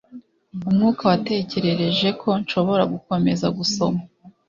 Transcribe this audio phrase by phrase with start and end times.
[0.69, 4.01] umwuka watekereje ko nshobora gukomeza gusoma!”